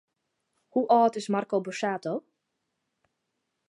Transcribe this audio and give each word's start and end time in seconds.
Hoe 0.67 0.87
âld 0.87 1.15
is 1.15 1.27
Marco 1.27 1.61
Borsato? 1.61 2.23